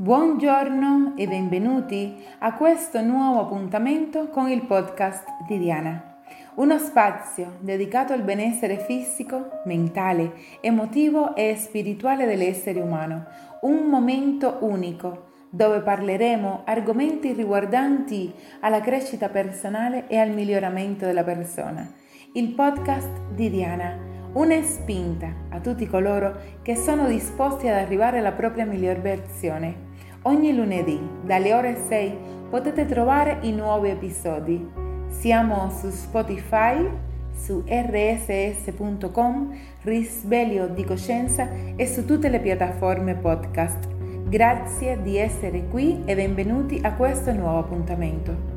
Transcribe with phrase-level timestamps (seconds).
[0.00, 6.20] Buongiorno e benvenuti a questo nuovo appuntamento con il podcast di Diana,
[6.54, 13.24] uno spazio dedicato al benessere fisico, mentale, emotivo e spirituale dell'essere umano,
[13.62, 21.92] un momento unico dove parleremo argomenti riguardanti alla crescita personale e al miglioramento della persona.
[22.34, 23.98] Il podcast di Diana
[24.34, 29.86] una spinta a tutti coloro che sono disposti ad arrivare alla propria miglior versione
[30.22, 32.16] Ogni lunedì dalle ore 6
[32.50, 34.68] potete trovare i nuovi episodi.
[35.06, 36.88] Siamo su Spotify,
[37.32, 43.86] su rss.com, Risveglio di Coscienza e su tutte le piattaforme podcast.
[44.28, 48.47] Grazie di essere qui e benvenuti a questo nuovo appuntamento.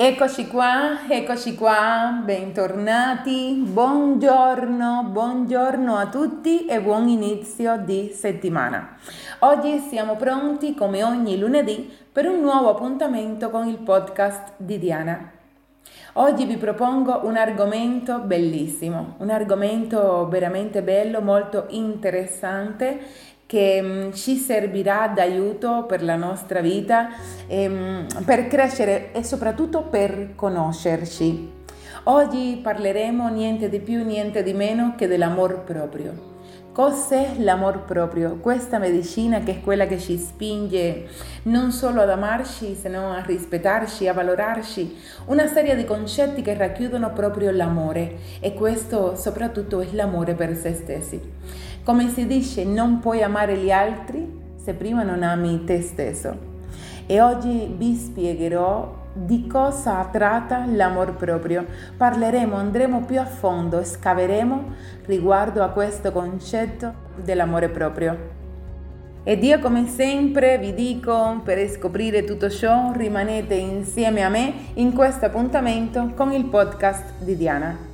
[0.00, 8.96] Eccoci qua, eccoci qua, bentornati, buongiorno, buongiorno a tutti e buon inizio di settimana.
[9.40, 15.32] Oggi siamo pronti come ogni lunedì per un nuovo appuntamento con il podcast di Diana.
[16.12, 23.00] Oggi vi propongo un argomento bellissimo, un argomento veramente bello, molto interessante
[23.48, 27.08] che mm, ci servirà d'aiuto per la nostra vita,
[27.46, 31.50] ehm, per crescere e soprattutto per conoscerci.
[32.04, 36.36] Oggi parleremo niente di più, niente di meno che dell'amor proprio.
[36.72, 38.36] Cos'è l'amor proprio?
[38.36, 41.08] Questa medicina che è quella che ci spinge
[41.44, 44.96] non solo ad amarci, se no a rispettarci, a valorarci,
[45.26, 50.74] una serie di concetti che racchiudono proprio l'amore e questo soprattutto è l'amore per se
[50.74, 51.20] stessi.
[51.88, 56.36] Come si dice, non puoi amare gli altri se prima non ami te stesso.
[57.06, 61.64] E oggi vi spiegherò di cosa tratta l'amor proprio.
[61.96, 64.64] Parleremo, andremo più a fondo, scaveremo
[65.06, 66.92] riguardo a questo concetto
[67.24, 68.18] dell'amore proprio.
[69.24, 74.92] Ed io come sempre vi dico, per scoprire tutto ciò, rimanete insieme a me in
[74.92, 77.87] questo appuntamento con il podcast di Diana.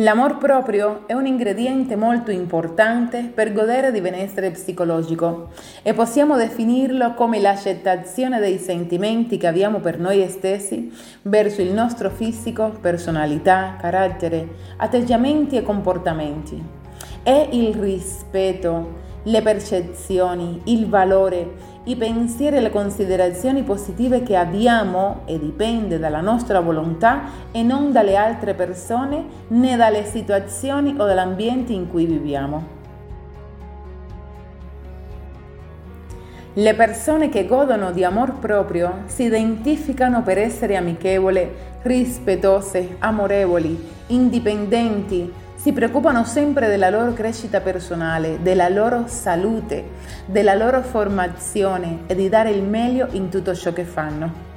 [0.00, 5.50] L'amor proprio è un ingrediente molto importante per godere di benessere psicologico
[5.82, 10.90] e possiamo definirlo come l'accettazione dei sentimenti che abbiamo per noi stessi
[11.22, 16.64] verso il nostro fisico, personalità, carattere, atteggiamenti e comportamenti.
[17.22, 25.22] È il rispetto, le percezioni, il valore, i pensieri e le considerazioni positive che abbiamo
[25.24, 31.72] e dipende dalla nostra volontà e non dalle altre persone né dalle situazioni o dall'ambiente
[31.72, 32.78] in cui viviamo.
[36.54, 41.48] Le persone che godono di amor proprio si identificano per essere amichevoli,
[41.82, 49.90] rispettose, amorevoli, indipendenti, si preoccupano sempre della loro crescita personale, della loro salute,
[50.24, 54.49] della loro formazione e di dare il meglio in tutto ciò che fanno.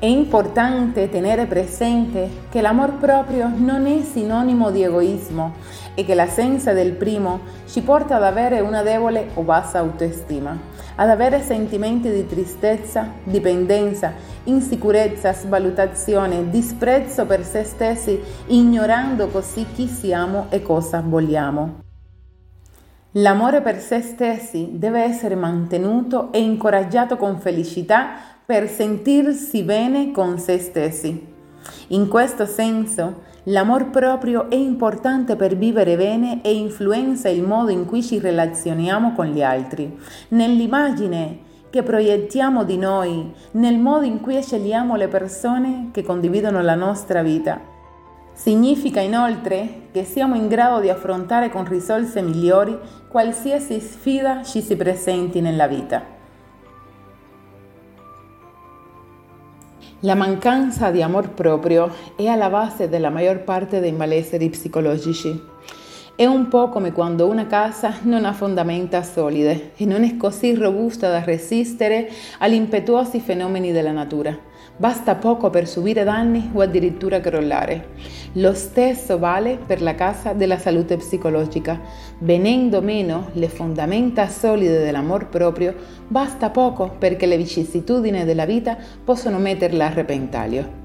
[0.00, 5.56] È importante tenere presente che l'amor proprio non è sinonimo di egoismo
[5.94, 10.58] e che l'assenza del primo ci porta ad avere una debole o bassa autostima,
[10.94, 19.86] ad avere sentimenti di tristezza, dipendenza insicurezza, svalutazione, disprezzo per se stessi, ignorando così chi
[19.86, 21.88] siamo e cosa vogliamo.
[23.14, 30.36] L'amore per se stessi deve essere mantenuto e incoraggiato con felicità per sentirsi bene con
[30.40, 31.24] se stessi.
[31.90, 37.86] In questo senso, l'amor proprio è importante per vivere bene e influenza il modo in
[37.86, 39.96] cui ci relazioniamo con gli altri.
[40.30, 41.38] Nell'immagine
[41.70, 47.22] che proiettiamo di noi nel modo in cui scegliamo le persone che condividono la nostra
[47.22, 47.60] vita.
[48.32, 52.76] Significa inoltre che siamo in grado di affrontare con risorse migliori
[53.06, 56.18] qualsiasi sfida ci si presenti nella vita.
[60.04, 65.38] La mancanza di amor proprio è alla base della maggior parte dei malesseri psicologici.
[66.16, 70.54] È un po' come quando una casa non ha fondamenta solide e non è così
[70.54, 74.34] robusta da resistere agli impetuosi fenomeni della natura.
[74.80, 77.88] Basta poco per subire danni o addirittura crollare.
[78.32, 81.78] Lo stesso vale per la casa della salute psicologica.
[82.20, 85.74] Venendo meno le fondamenta solide dell'amor proprio,
[86.08, 90.79] basta poco perché le vicissitudini della vita possono metterla a repentaglio.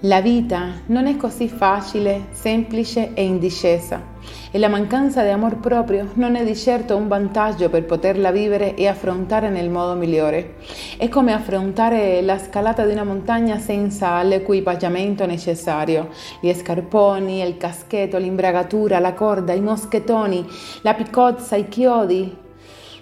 [0.00, 4.12] La vita non è così facile, semplice e in discesa
[4.50, 8.74] e la mancanza di amor proprio non è di certo un vantaggio per poterla vivere
[8.74, 10.54] e affrontare nel modo migliore.
[10.96, 16.10] È come affrontare la scalata di una montagna senza l'equipaggiamento necessario,
[16.40, 20.46] gli scarponi, il caschetto, l'imbragatura, la corda, i moschettoni,
[20.82, 22.36] la piccozza, i chiodi,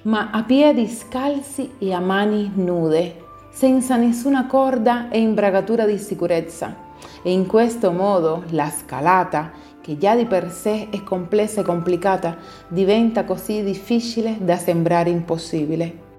[0.03, 3.22] ma a piedi scalzi e a mani nude,
[3.53, 6.75] senza nessuna corda e imbragatura di sicurezza
[7.23, 9.51] e in questo modo la scalata,
[9.81, 12.37] che già di per sé è complessa e complicata,
[12.69, 16.11] diventa così difficile da sembrare impossibile.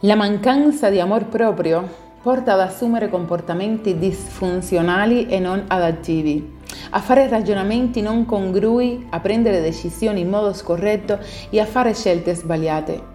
[0.00, 6.58] La mancanza di amor proprio porta ad assumere comportamenti disfunzionali e non adattivi,
[6.90, 11.18] a fare ragionamenti non congrui, a prendere decisioni in modo scorretto
[11.48, 13.09] e a fare scelte sbagliate.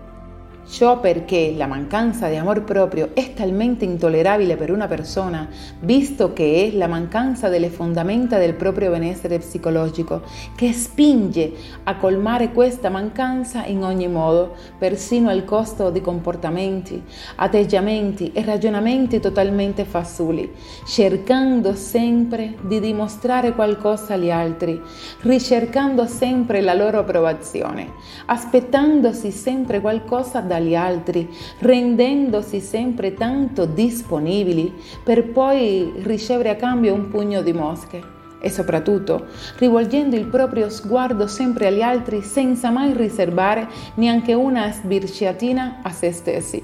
[0.68, 5.48] Ciò perché la mancanza di amor proprio è talmente intollerabile per una persona,
[5.82, 10.24] visto che è la mancanza delle fondamenta del proprio benessere psicologico,
[10.56, 11.54] che spinge
[11.84, 17.02] a colmare questa mancanza in ogni modo, persino al costo di comportamenti,
[17.36, 20.52] atteggiamenti e ragionamenti totalmente fasulli,
[20.88, 24.82] cercando sempre di dimostrare qualcosa agli altri,
[25.22, 27.94] ricercando sempre la loro approvazione,
[28.26, 31.30] aspettandosi sempre qualcosa da dagli altri,
[31.60, 34.74] rendendosi sempre tanto disponibili
[35.04, 39.26] per poi ricevere a cambio un pugno di mosche e soprattutto
[39.58, 46.12] rivolgendo il proprio sguardo sempre agli altri senza mai riservare neanche una sbirciatina a se
[46.12, 46.64] stessi.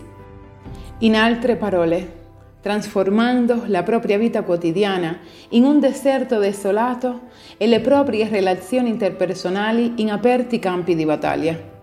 [1.00, 2.20] In altre parole,
[2.62, 5.18] trasformando la propria vita quotidiana
[5.50, 7.22] in un deserto desolato
[7.58, 11.81] e le proprie relazioni interpersonali in aperti campi di battaglia.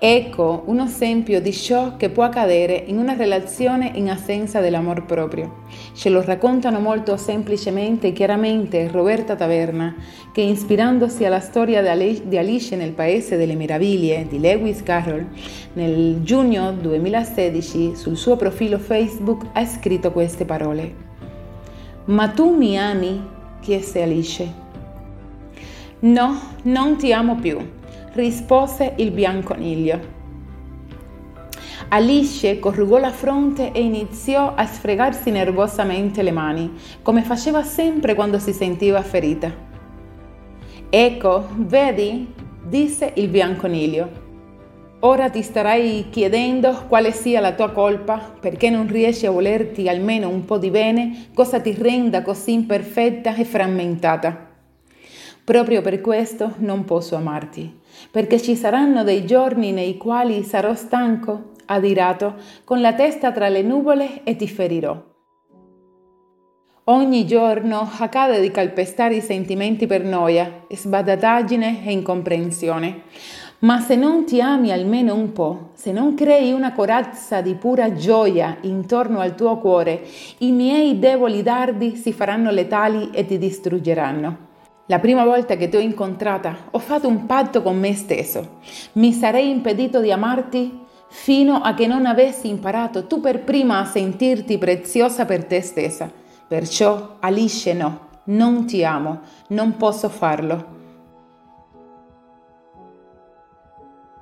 [0.00, 5.64] Ecco un esempio di ciò che può accadere in una relazione in assenza dell'amor proprio.
[5.92, 9.96] Ce lo raccontano molto semplicemente e chiaramente Roberta Taverna,
[10.30, 15.26] che ispirandosi alla storia di Alice nel Paese delle Meraviglie di Lewis Carroll,
[15.72, 20.94] nel giugno 2016 sul suo profilo Facebook ha scritto queste parole.
[22.04, 23.20] Ma tu mi ami?
[23.60, 24.52] chiese Alice.
[26.00, 27.58] No, non ti amo più
[28.18, 30.16] rispose il bianconiglio.
[31.90, 38.38] Alice corrugò la fronte e iniziò a sfregarsi nervosamente le mani, come faceva sempre quando
[38.38, 39.66] si sentiva ferita.
[40.90, 42.34] Ecco, vedi?
[42.62, 44.26] disse il bianconiglio.
[45.00, 50.28] Ora ti starai chiedendo quale sia la tua colpa, perché non riesci a volerti almeno
[50.28, 54.46] un po' di bene, cosa ti renda così imperfetta e frammentata.
[55.44, 57.77] Proprio per questo non posso amarti,
[58.10, 63.62] perché ci saranno dei giorni nei quali sarò stanco, adirato, con la testa tra le
[63.62, 65.00] nuvole e ti ferirò.
[66.90, 73.02] Ogni giorno accade di calpestare i sentimenti per noia, sbadataggine e incomprensione.
[73.60, 77.92] Ma se non ti ami almeno un po', se non crei una corazza di pura
[77.92, 80.02] gioia intorno al tuo cuore,
[80.38, 84.47] i miei deboli dardi si faranno letali e ti distruggeranno.
[84.90, 88.60] La prima volta che ti ho incontrata ho fatto un patto con me stesso.
[88.92, 90.80] Mi sarei impedito di amarti
[91.10, 96.10] fino a che non avessi imparato tu per prima a sentirti preziosa per te stessa.
[96.48, 100.76] Perciò, Alice, no, non ti amo, non posso farlo.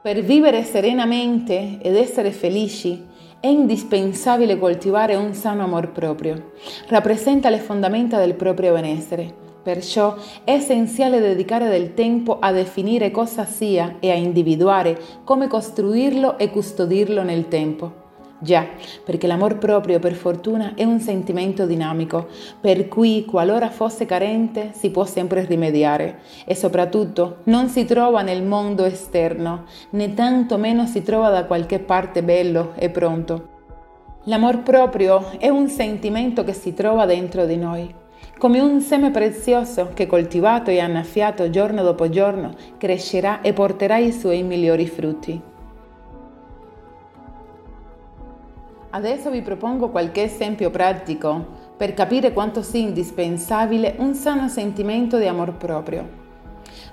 [0.02, 3.06] Per vivere serenamente ed essere felici
[3.38, 6.54] è indispensabile coltivare un sano amor proprio.
[6.88, 9.45] Rappresenta le fondamenta del proprio benessere.
[9.66, 16.38] Perciò è essenziale dedicare del tempo a definire cosa sia e a individuare come costruirlo
[16.38, 18.04] e custodirlo nel tempo.
[18.38, 18.64] Già,
[19.04, 22.28] perché l'amor proprio per fortuna è un sentimento dinamico,
[22.60, 28.44] per cui qualora fosse carente si può sempre rimediare e soprattutto non si trova nel
[28.44, 33.48] mondo esterno, né tanto meno si trova da qualche parte bello e pronto.
[34.26, 38.04] L'amor proprio è un sentimento che si trova dentro di noi
[38.38, 44.12] come un seme prezioso che coltivato e annaffiato giorno dopo giorno crescerà e porterà i
[44.12, 45.40] suoi migliori frutti.
[48.90, 51.44] Adesso vi propongo qualche esempio pratico
[51.76, 56.25] per capire quanto sia indispensabile un sano sentimento di amor proprio.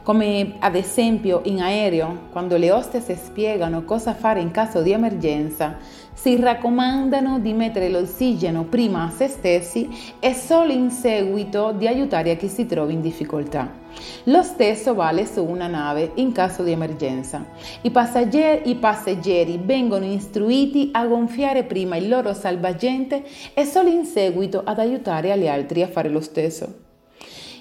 [0.03, 5.77] Come ad esempio in aereo, quando le hostess spiegano cosa fare in caso di emergenza,
[6.13, 12.31] si raccomandano di mettere l'ossigeno prima a se stessi e solo in seguito di aiutare
[12.31, 13.81] a chi si trova in difficoltà.
[14.25, 17.45] Lo stesso vale su una nave in caso di emergenza.
[17.81, 24.03] I passeggeri, I passeggeri vengono istruiti a gonfiare prima il loro salvagente e solo in
[24.05, 26.82] seguito ad aiutare gli altri a fare lo stesso.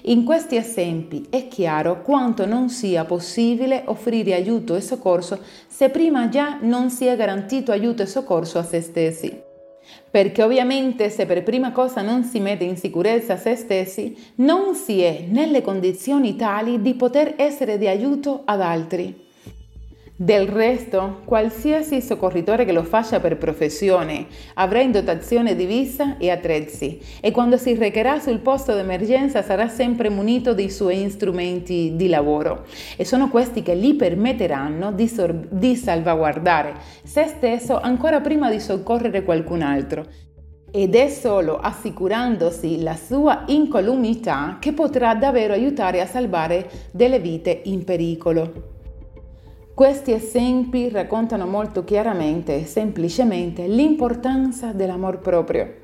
[0.05, 6.27] In questi esempi è chiaro quanto non sia possibile offrire aiuto e soccorso se prima
[6.27, 9.41] già non si è garantito aiuto e soccorso a se stessi.
[10.11, 15.01] Perché ovviamente se per prima cosa non si mette in sicurezza se stessi, non si
[15.01, 19.31] è nelle condizioni tali di poter essere di aiuto ad altri.
[20.23, 26.97] Del resto, qualsiasi soccorritore che lo faccia per professione avrà in dotazione divisa e attrezzi
[27.19, 32.63] e quando si recherà sul posto d'emergenza sarà sempre munito dei suoi strumenti di lavoro
[32.95, 38.61] e sono questi che gli permetteranno di, sor- di salvaguardare se stesso ancora prima di
[38.61, 40.05] soccorrere qualcun altro
[40.71, 47.63] ed è solo assicurandosi la sua incolumità che potrà davvero aiutare a salvare delle vite
[47.65, 48.72] in pericolo.
[49.73, 55.77] Questi esempi raccontano molto chiaramente e semplicemente l'importanza dell'amor proprio.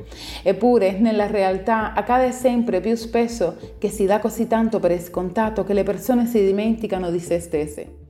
[0.43, 5.73] Eppure nella realtà accade sempre più spesso che si dà così tanto per scontato che
[5.73, 8.08] le persone si dimenticano di se stesse.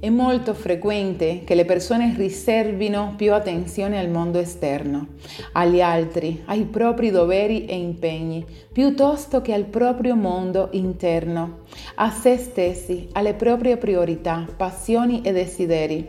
[0.00, 5.08] È molto frequente che le persone riservino più attenzione al mondo esterno,
[5.52, 11.60] agli altri, ai propri doveri e impegni, piuttosto che al proprio mondo interno,
[11.96, 16.06] a se stessi, alle proprie priorità, passioni e desideri,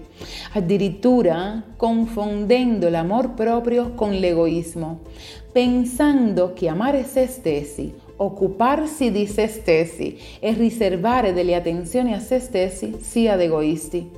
[0.54, 5.01] addirittura confondendo l'amor proprio con l'egoismo,
[5.51, 12.39] pensando che amare se stessi occuparsi di se stessi e riservare delle attenzioni a se
[12.39, 14.10] stessi sia ad egoisti.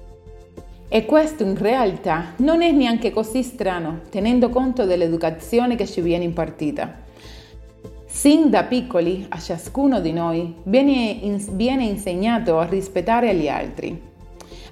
[0.90, 6.24] E questo in realtà non è neanche così strano, tenendo conto dell'educazione che ci viene
[6.24, 7.06] impartita.
[8.06, 11.20] Sin da piccoli a ciascuno di noi viene,
[11.52, 14.07] viene insegnato a rispettare gli altri,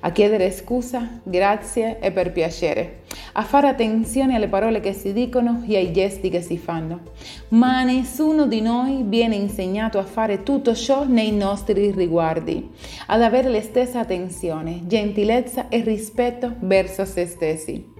[0.01, 5.63] a chiedere scusa, grazie e per piacere, a fare attenzione alle parole che si dicono
[5.67, 7.01] e ai gesti che si fanno.
[7.49, 12.69] Ma nessuno di noi viene insegnato a fare tutto ciò nei nostri riguardi,
[13.07, 17.93] ad avere la stessa attenzione, gentilezza e rispetto verso se stessi.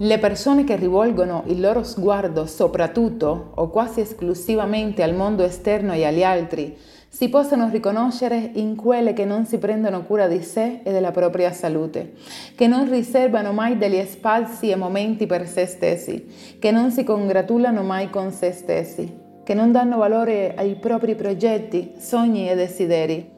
[0.00, 6.04] Le persone che rivolgono il loro sguardo soprattutto o quasi esclusivamente al mondo esterno e
[6.04, 6.76] agli altri
[7.10, 11.52] si possono riconoscere in quelle che non si prendono cura di sé e della propria
[11.52, 12.12] salute,
[12.54, 17.82] che non riservano mai degli spazi e momenti per se stessi, che non si congratulano
[17.82, 23.36] mai con se stessi, che non danno valore ai propri progetti, sogni e desideri.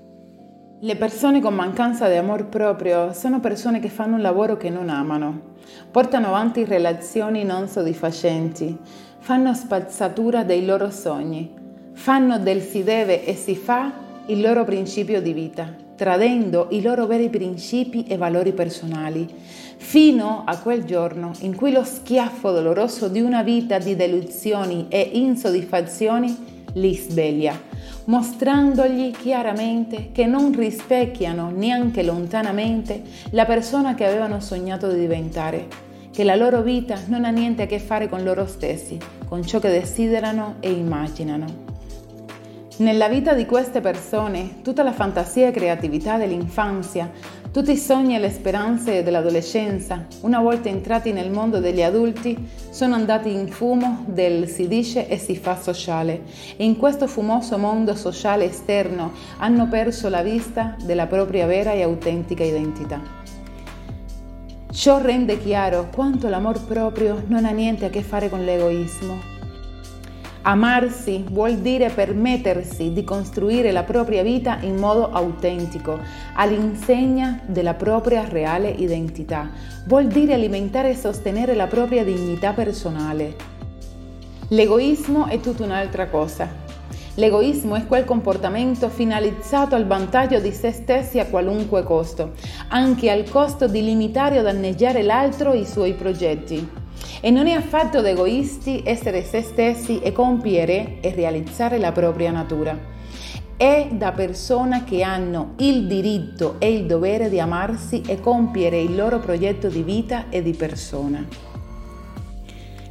[0.82, 4.88] Le persone con mancanza di amor proprio sono persone che fanno un lavoro che non
[4.88, 5.54] amano,
[5.90, 8.76] portano avanti relazioni non soddisfacenti,
[9.18, 11.59] fanno spazzatura dei loro sogni,
[12.00, 13.92] fanno del si deve e si fa
[14.28, 19.28] il loro principio di vita, tradendo i loro veri principi e valori personali,
[19.76, 25.11] fino a quel giorno in cui lo schiaffo doloroso di una vita di delusioni e
[25.12, 27.61] insoddisfazioni li sveglia,
[28.04, 33.02] mostrandogli chiaramente che non rispecchiano neanche lontanamente
[33.33, 35.69] la persona che avevano sognato di diventare,
[36.11, 38.97] che la loro vita non ha niente a che fare con loro stessi,
[39.28, 41.69] con ciò che desiderano e immaginano.
[42.80, 47.10] Nella vita di queste persone, tutta la fantasia e creatività dell'infanzia,
[47.52, 52.94] tutti i sogni e le speranze dell'adolescenza, una volta entrati nel mondo degli adulti, sono
[52.94, 56.22] andati in fumo del si dice e si fa sociale
[56.56, 61.82] e in questo fumoso mondo sociale esterno hanno perso la vista della propria vera e
[61.82, 62.99] autentica identità.
[64.72, 69.29] Ciò rende chiaro quanto l'amor proprio non ha niente a che fare con l'egoismo,
[70.42, 75.99] Amarsi vuol dire permettersi di costruire la propria vita in modo autentico,
[76.35, 79.50] all'insegna della propria reale identità.
[79.85, 83.37] Vuol dire alimentare e sostenere la propria dignità personale.
[84.49, 86.49] L'egoismo è tutta un'altra cosa.
[87.16, 92.32] L'egoismo è quel comportamento finalizzato al vantaggio di se stessi a qualunque costo,
[92.68, 96.79] anche al costo di limitare o danneggiare l'altro e i suoi progetti.
[97.20, 102.30] E non è affatto da egoisti essere se stessi e compiere e realizzare la propria
[102.30, 102.78] natura.
[103.56, 108.94] È da persone che hanno il diritto e il dovere di amarsi e compiere il
[108.94, 111.26] loro progetto di vita e di persona.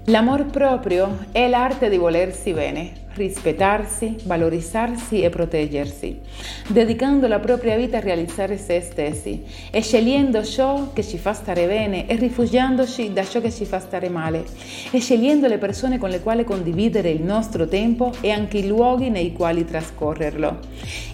[0.05, 6.20] L'amor proprio è l'arte di volersi bene, rispettarsi, valorizzarsi e proteggersi,
[6.68, 11.66] dedicando la propria vita a realizzare se stessi e scegliendo ciò che ci fa stare
[11.66, 14.46] bene e rifugiandoci da ciò che ci fa stare male
[14.92, 19.10] e scegliendo le persone con le quali condividere il nostro tempo e anche i luoghi
[19.10, 20.60] nei quali trascorrerlo.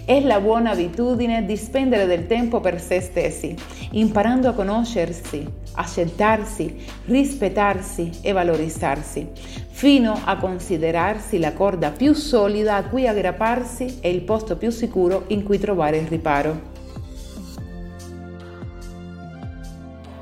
[0.06, 3.56] È la buona abitudine di spendere del tempo per se stessi,
[3.90, 5.44] imparando a conoscersi,
[5.74, 9.28] accettarsi, rispettarsi e valorizzarsi,
[9.68, 15.24] fino a considerarsi la corda più solida a cui aggrapparsi e il posto più sicuro
[15.26, 16.74] in cui trovare il riparo.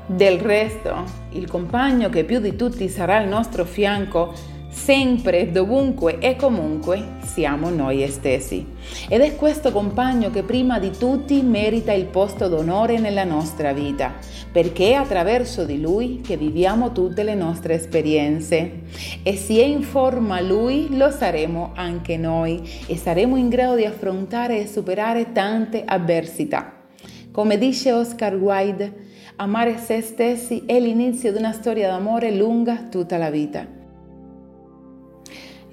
[0.07, 4.33] Del resto, il compagno che più di tutti sarà al nostro fianco
[4.85, 8.63] sempre, dovunque e comunque siamo noi stessi.
[9.09, 14.13] Ed è questo compagno che prima di tutti merita il posto d'onore nella nostra vita,
[14.51, 18.81] perché è attraverso di lui che viviamo tutte le nostre esperienze.
[19.23, 23.85] E se è in forma lui, lo saremo anche noi e saremo in grado di
[23.85, 26.73] affrontare e superare tante avversità.
[27.31, 28.93] Come dice Oscar Wilde,
[29.37, 33.74] amare se stessi è l'inizio di una storia d'amore lunga tutta la vita.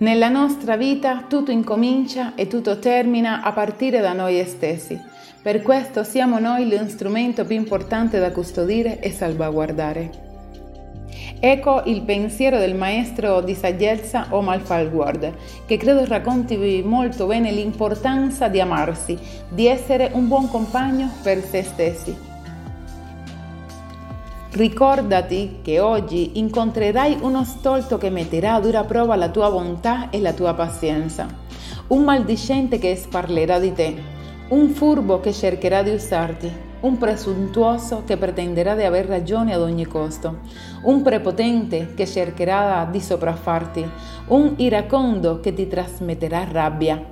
[0.02, 5.00] Nella nostra vita tutto incomincia e tutto termina a partire da noi stessi.
[5.40, 10.10] Per questo siamo noi lo strumento più importante da custodire e salvaguardare.
[11.38, 15.34] Ecco il pensiero del maestro di saggezza Omar Falward,
[15.66, 19.16] che credo racconti molto bene l'importanza di amarsi,
[19.50, 22.31] di essere un buon compagno per se stessi.
[24.52, 30.20] Ricordati che oggi incontrerai uno stolto che metterà a dura prova la tua bontà e
[30.20, 31.26] la tua pazienza,
[31.86, 33.94] un maldicente che sparlerà di te,
[34.48, 39.86] un furbo che cercherà di usarti, un presuntuoso che pretenderà di aver ragione ad ogni
[39.86, 40.40] costo,
[40.82, 43.90] un prepotente che cercherà di sopraffarti,
[44.26, 47.02] un iracondo che ti trasmetterà rabbia.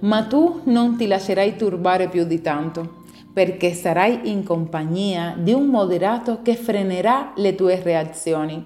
[0.00, 2.99] Ma tu non ti lascerai turbare più di tanto
[3.32, 8.64] perché sarai in compagnia di un moderato che frenerà le tue reazioni,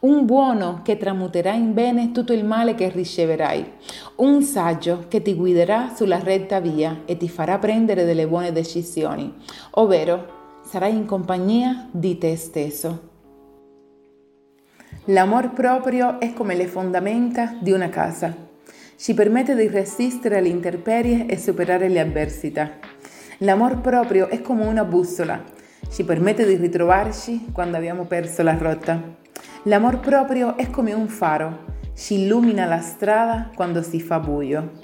[0.00, 3.72] un buono che tramuterà in bene tutto il male che riceverai,
[4.16, 9.32] un saggio che ti guiderà sulla retta via e ti farà prendere delle buone decisioni,
[9.72, 13.14] ovvero sarai in compagnia di te stesso.
[15.10, 18.34] L'amor proprio è come le fondamenta di una casa.
[18.96, 22.70] Ci permette di resistere alle intemperie e superare le avversità.
[23.40, 25.44] L'amor proprio è come una bussola,
[25.90, 28.98] ci permette di ritrovarci quando abbiamo perso la rotta.
[29.64, 34.78] L'amor proprio è come un faro, ci illumina la strada quando si fa buio.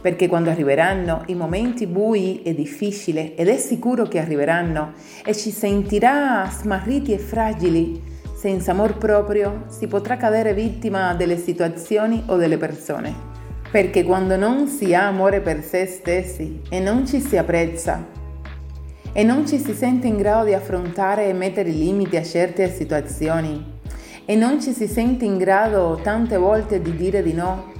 [0.00, 5.52] Perché quando arriveranno i momenti bui e difficili, ed è sicuro che arriveranno, e ci
[5.52, 8.02] sentirà smarriti e fragili,
[8.34, 13.27] senza amor proprio si potrà cadere vittima delle situazioni o delle persone
[13.70, 18.06] perché quando non si ha amore per se stessi e non ci si apprezza
[19.12, 23.76] e non ci si sente in grado di affrontare e mettere limiti a certe situazioni
[24.24, 27.72] e non ci si sente in grado tante volte di dire di no,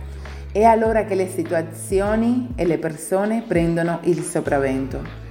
[0.51, 5.27] è allora che le situazioni e le persone prendono il sopravvento.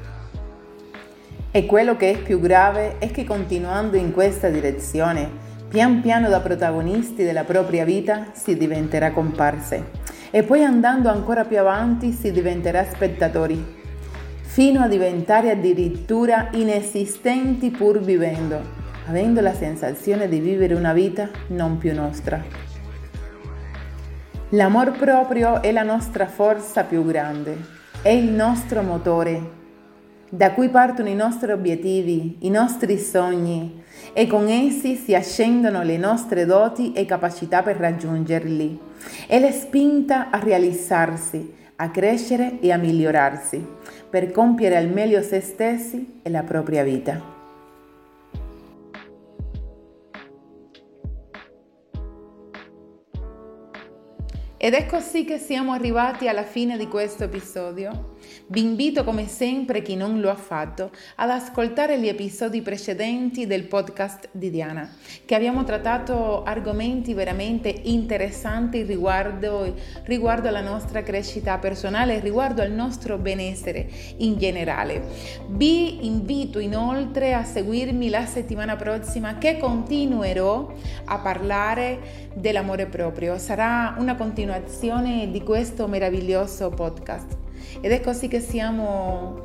[1.49, 5.27] E quello che è più grave è che continuando in questa direzione,
[5.67, 11.59] pian piano da protagonisti della propria vita si diventerà comparse e poi andando ancora più
[11.59, 13.63] avanti si diventerà spettatori,
[14.41, 18.61] fino a diventare addirittura inesistenti pur vivendo,
[19.07, 22.43] avendo la sensazione di vivere una vita non più nostra.
[24.51, 27.57] L'amor proprio è la nostra forza più grande,
[28.01, 29.56] è il nostro motore,
[30.29, 35.97] da cui partono i nostri obiettivi, i nostri sogni e con essi si ascendono le
[35.97, 38.79] nostre doti e capacità per raggiungerli.
[39.27, 43.65] È la spinta a realizzarsi, a crescere e a migliorarsi,
[44.09, 47.35] per compiere al meglio se stessi e la propria vita.
[54.59, 58.15] Ed è così che siamo arrivati alla fine di questo episodio.
[58.47, 63.63] Vi invito come sempre, chi non lo ha fatto, ad ascoltare gli episodi precedenti del
[63.63, 64.89] podcast di Diana,
[65.25, 73.17] che abbiamo trattato argomenti veramente interessanti riguardo, riguardo alla nostra crescita personale, riguardo al nostro
[73.17, 75.03] benessere in generale.
[75.49, 80.73] Vi invito inoltre a seguirmi la settimana prossima che continuerò
[81.05, 83.37] a parlare dell'amore proprio.
[83.37, 87.46] Sarà una continuazione di questo meraviglioso podcast.
[87.81, 89.41] Ed è così che siamo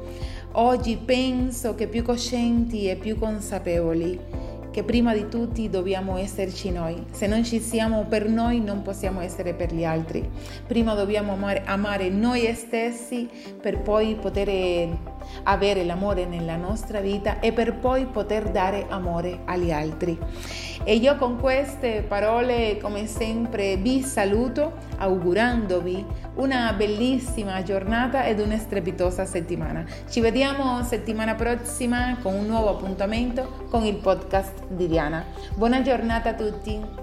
[0.52, 7.04] oggi, penso che più coscienti e più consapevoli che prima di tutti dobbiamo esserci noi.
[7.12, 10.28] Se non ci siamo per noi non possiamo essere per gli altri.
[10.66, 13.28] Prima dobbiamo amare, amare noi stessi
[13.60, 14.88] per poi poter
[15.44, 20.18] avere l'amore nella nostra vita e per poi poter dare amore agli altri.
[20.84, 26.04] E io con queste parole, come sempre, vi saluto augurandovi
[26.34, 29.84] una bellissima giornata ed una strepitosa settimana.
[30.08, 35.24] Ci vediamo settimana prossima con un nuovo appuntamento con il podcast di Diana.
[35.54, 37.01] Buona giornata a tutti!